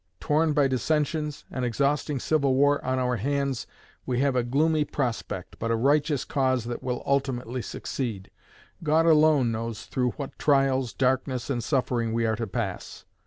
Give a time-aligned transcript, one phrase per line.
[0.19, 3.67] Torn by dissensions, an exhausting civil war on our hands,
[4.03, 8.31] we have a gloomy prospect, but a righteous cause that will ultimately succeed.
[8.81, 13.05] God alone knows through what trials, darkness, and suffering we are to pass."